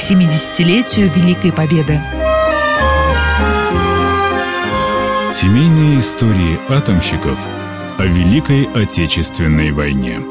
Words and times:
к 0.00 0.02
70-летию 0.02 1.10
Великой 1.14 1.52
Победы. 1.52 2.00
Семейные 5.34 6.00
истории 6.00 6.58
атомщиков 6.70 7.38
о 7.98 8.06
Великой 8.06 8.64
Отечественной 8.74 9.72
войне. 9.72 10.22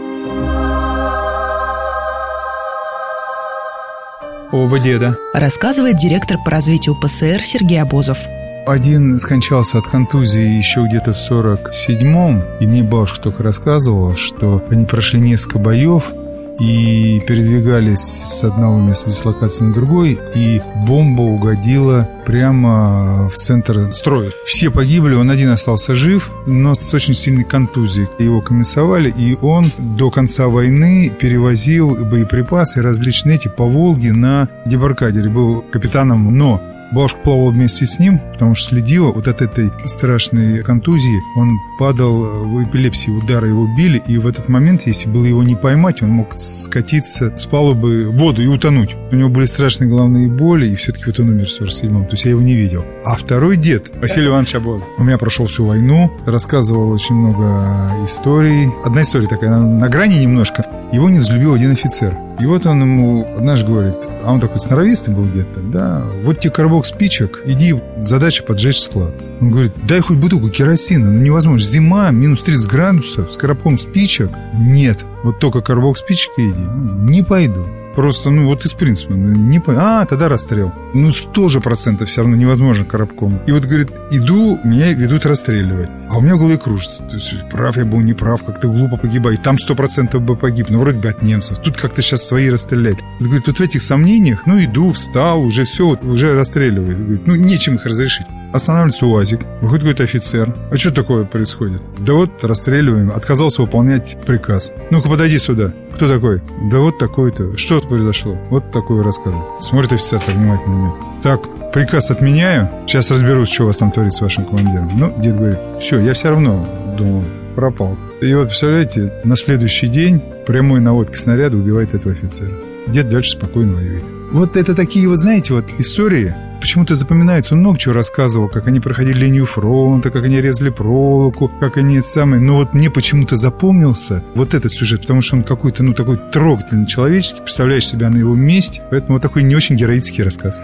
Оба 4.51 4.79
деда. 4.79 5.15
Рассказывает 5.35 5.97
директор 5.97 6.37
по 6.43 6.49
развитию 6.49 6.95
ПСР 6.99 7.43
Сергей 7.43 7.79
Обозов. 7.79 8.17
Один 8.65 9.19
скончался 9.19 9.77
от 9.77 9.85
контузии 9.85 10.57
еще 10.57 10.83
где-то 10.87 11.13
в 11.13 11.31
47-м, 11.31 12.41
и 12.59 12.65
мне 12.65 12.81
бабушка 12.81 13.21
только 13.21 13.43
рассказывала, 13.43 14.17
что 14.17 14.63
они 14.71 14.85
прошли 14.85 15.19
несколько 15.19 15.59
боев, 15.59 16.11
и 16.59 17.21
передвигались 17.27 17.99
с 17.99 18.43
одного 18.43 18.79
места 18.79 19.09
дислокации 19.09 19.65
на 19.65 19.73
другой, 19.73 20.19
и 20.35 20.61
бомба 20.85 21.21
угодила 21.21 22.07
прямо 22.25 23.29
в 23.29 23.35
центр 23.37 23.91
строя. 23.93 24.31
Все 24.45 24.69
погибли, 24.69 25.15
он 25.15 25.31
один 25.31 25.49
остался 25.49 25.95
жив, 25.95 26.31
но 26.45 26.75
с 26.75 26.93
очень 26.93 27.13
сильной 27.13 27.43
контузией. 27.43 28.07
Его 28.19 28.41
комиссовали, 28.41 29.09
и 29.09 29.35
он 29.35 29.71
до 29.77 30.11
конца 30.11 30.47
войны 30.47 31.11
перевозил 31.17 32.05
боеприпасы 32.05 32.81
различные 32.81 33.35
эти 33.35 33.47
по 33.47 33.65
Волге 33.65 34.13
на 34.13 34.47
дебаркадере. 34.65 35.29
Был 35.29 35.61
капитаном, 35.61 36.35
но 36.37 36.61
Бабушка 36.91 37.19
плавала 37.23 37.51
вместе 37.51 37.85
с 37.85 37.99
ним, 37.99 38.19
потому 38.33 38.55
что 38.55 38.69
следила 38.69 39.11
вот 39.11 39.27
от 39.27 39.41
этой 39.41 39.71
страшной 39.85 40.63
контузии. 40.63 41.21
Он 41.35 41.51
падал 41.77 42.45
в 42.45 42.63
эпилепсии, 42.63 43.11
удары 43.11 43.49
его 43.49 43.67
били, 43.77 44.01
и 44.07 44.17
в 44.17 44.25
этот 44.25 44.49
момент, 44.49 44.87
если 44.87 45.07
было 45.07 45.25
его 45.25 45.43
не 45.43 45.55
поймать, 45.55 46.01
он 46.01 46.09
мог 46.09 46.37
скатиться 46.37 47.35
с 47.37 47.45
палубы 47.45 48.09
в 48.09 48.17
воду 48.17 48.41
и 48.41 48.47
утонуть. 48.47 48.95
У 49.11 49.15
него 49.15 49.29
были 49.29 49.45
страшные 49.45 49.89
головные 49.89 50.27
боли, 50.27 50.67
и 50.67 50.75
все-таки 50.75 51.05
вот 51.07 51.19
он 51.19 51.29
умер 51.29 51.45
в 51.45 51.61
47-м, 51.61 52.05
то 52.05 52.11
есть 52.11 52.25
я 52.25 52.31
его 52.31 52.41
не 52.41 52.55
видел. 52.55 52.83
А 53.05 53.15
второй 53.15 53.57
дед, 53.57 53.91
Василий 54.01 54.27
Иванович 54.27 54.55
Абозов, 54.55 54.87
у 54.97 55.03
меня 55.03 55.17
прошел 55.17 55.45
всю 55.47 55.65
войну, 55.65 56.11
рассказывал 56.25 56.91
очень 56.91 57.15
много 57.15 57.91
историй. 58.03 58.71
Одна 58.83 59.03
история 59.03 59.27
такая, 59.27 59.51
на 59.51 59.89
грани 59.89 60.19
немножко. 60.19 60.65
Его 60.91 61.09
не 61.09 61.19
взлюбил 61.19 61.53
один 61.53 61.71
офицер. 61.71 62.17
И 62.39 62.45
вот 62.45 62.65
он 62.65 62.81
ему 62.81 63.35
однажды 63.35 63.67
говорит, 63.67 63.95
а 64.23 64.31
он 64.31 64.39
такой 64.39 64.59
сноровистый 64.59 65.13
был 65.13 65.25
где-то, 65.25 65.59
да, 65.59 66.03
вот 66.23 66.39
тебе 66.39 66.51
коробок 66.51 66.85
спичек, 66.85 67.41
иди, 67.45 67.75
задача 67.97 68.43
поджечь 68.43 68.79
склад. 68.79 69.13
Он 69.41 69.51
говорит, 69.51 69.73
дай 69.85 69.99
хоть 69.99 70.17
бутылку 70.17 70.49
керосина, 70.49 71.11
ну 71.11 71.19
невозможно, 71.19 71.65
зима, 71.65 72.09
минус 72.11 72.41
30 72.41 72.69
градусов, 72.69 73.33
с 73.33 73.37
коробком 73.37 73.77
спичек. 73.77 74.31
Нет, 74.53 75.05
вот 75.23 75.39
только 75.39 75.61
коробок 75.61 75.97
спичек 75.97 76.31
иди. 76.37 77.11
Не 77.11 77.23
пойду. 77.23 77.65
Просто, 77.99 78.29
ну, 78.29 78.45
вот 78.45 78.63
из 78.63 78.71
принципа, 78.71 79.13
ну, 79.13 79.35
не 79.35 79.59
по... 79.59 79.73
А, 79.77 80.05
тогда 80.05 80.29
расстрел. 80.29 80.71
Ну, 80.93 81.11
сто 81.11 81.49
же 81.49 81.59
процентов 81.59 82.07
все 82.07 82.21
равно 82.21 82.37
невозможно 82.37 82.85
коробком. 82.85 83.41
И 83.45 83.51
вот, 83.51 83.65
говорит, 83.65 83.89
иду, 84.09 84.57
меня 84.63 84.93
ведут 84.93 85.25
расстреливать. 85.25 85.89
А 86.07 86.17
у 86.17 86.21
меня 86.21 86.37
в 86.37 86.39
голове 86.39 86.57
кружится. 86.57 87.03
То 87.03 87.15
есть, 87.15 87.49
прав 87.49 87.75
я 87.75 87.83
был, 87.83 87.99
не 87.99 88.13
прав, 88.13 88.41
как-то 88.41 88.69
глупо 88.69 88.95
погибать. 88.95 89.43
Там 89.43 89.57
сто 89.57 89.75
процентов 89.75 90.21
бы 90.21 90.37
погиб, 90.37 90.69
но 90.69 90.79
вроде 90.79 90.97
бы 90.97 91.09
от 91.09 91.23
немцев. 91.23 91.57
Тут 91.57 91.75
как-то 91.75 92.01
сейчас 92.01 92.25
свои 92.25 92.49
расстрелять. 92.49 92.99
Вот, 93.19 93.25
говорит, 93.25 93.47
вот 93.47 93.57
в 93.57 93.61
этих 93.61 93.81
сомнениях, 93.81 94.43
ну, 94.45 94.63
иду, 94.63 94.91
встал, 94.91 95.41
уже 95.41 95.65
все, 95.65 95.87
вот, 95.87 96.01
уже 96.05 96.33
расстреливают. 96.35 96.97
Говорит, 96.97 97.27
ну, 97.27 97.35
нечем 97.35 97.75
их 97.75 97.85
разрешить. 97.85 98.27
Останавливается 98.53 99.05
УАЗик, 99.05 99.41
выходит 99.61 99.83
какой-то 99.83 100.03
офицер. 100.03 100.55
А 100.71 100.77
что 100.77 100.91
такое 100.91 101.23
происходит? 101.23 101.81
Да 101.99 102.13
вот, 102.13 102.43
расстреливаем. 102.43 103.11
Отказался 103.11 103.61
выполнять 103.61 104.17
приказ. 104.25 104.71
Ну-ка, 104.89 105.07
подойди 105.07 105.37
сюда. 105.37 105.73
Кто 105.93 106.11
такой? 106.11 106.41
Да 106.71 106.79
вот 106.79 106.97
такой-то. 106.97 107.57
Что 107.57 107.79
произошло? 107.81 108.37
Вот 108.49 108.71
такой 108.71 109.01
рассказ. 109.01 109.33
Смотрит 109.61 109.93
офицер 109.93 110.19
так 110.19 110.35
внимательно 110.35 110.73
меня. 110.73 110.93
Так, 111.21 111.41
приказ 111.71 112.09
отменяю. 112.09 112.69
Сейчас 112.87 113.11
разберусь, 113.11 113.49
что 113.49 113.63
у 113.63 113.67
вас 113.67 113.77
там 113.77 113.91
творится 113.91 114.19
с 114.19 114.21
вашим 114.21 114.45
командиром. 114.45 114.89
Ну, 114.97 115.13
дед 115.21 115.37
говорит, 115.37 115.59
все, 115.81 115.99
я 115.99 116.13
все 116.13 116.29
равно 116.29 116.67
думал, 116.97 117.23
пропал. 117.55 117.97
И 118.21 118.33
вот, 118.33 118.47
представляете, 118.47 119.13
на 119.23 119.35
следующий 119.35 119.87
день 119.87 120.21
прямой 120.47 120.79
наводки 120.79 121.17
снаряда 121.17 121.55
убивает 121.55 121.93
этого 121.93 122.13
офицера. 122.13 122.53
Дед 122.87 123.09
дальше 123.09 123.31
спокойно 123.31 123.73
воюет. 123.73 124.03
Вот 124.31 124.57
это 124.57 124.75
такие 124.75 125.07
вот, 125.07 125.17
знаете, 125.19 125.53
вот 125.53 125.65
истории, 125.77 126.35
почему-то 126.69 126.93
запоминаются. 126.93 127.55
Он 127.55 127.61
много 127.61 127.79
чего 127.79 127.95
рассказывал, 127.95 128.47
как 128.47 128.67
они 128.67 128.79
проходили 128.79 129.21
линию 129.21 129.47
фронта, 129.47 130.11
как 130.11 130.25
они 130.25 130.39
резали 130.39 130.69
проволоку, 130.69 131.51
как 131.59 131.77
они 131.77 131.99
самые... 131.99 132.39
Но 132.39 132.57
вот 132.57 132.75
мне 132.75 132.91
почему-то 132.91 133.37
запомнился 133.37 134.23
вот 134.35 134.53
этот 134.53 134.71
сюжет, 134.71 135.01
потому 135.01 135.23
что 135.23 135.37
он 135.37 135.41
какой-то, 135.41 135.81
ну, 135.81 135.95
такой 135.95 136.17
трогательный 136.31 136.85
человеческий, 136.85 137.41
представляешь 137.41 137.87
себя 137.87 138.11
на 138.11 138.17
его 138.17 138.35
месте, 138.35 138.83
поэтому 138.91 139.13
вот 139.13 139.23
такой 139.23 139.41
не 139.41 139.55
очень 139.55 139.77
героический 139.77 140.21
рассказ. 140.21 140.61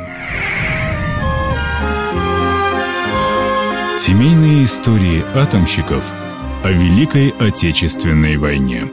Семейные 3.99 4.65
истории 4.65 5.23
атомщиков 5.33 6.03
о 6.63 6.71
Великой 6.71 7.33
Отечественной 7.39 8.37
войне. 8.37 8.87